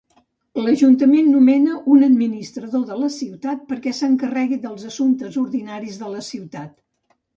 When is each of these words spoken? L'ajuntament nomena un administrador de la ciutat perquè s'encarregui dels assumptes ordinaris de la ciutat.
L'ajuntament 0.67 1.27
nomena 1.33 1.75
un 1.95 2.05
administrador 2.07 2.87
de 2.87 2.97
la 3.01 3.09
ciutat 3.17 3.61
perquè 3.73 3.95
s'encarregui 3.99 4.59
dels 4.65 4.89
assumptes 4.93 5.39
ordinaris 5.43 6.01
de 6.05 6.11
la 6.17 6.25
ciutat. 6.31 6.75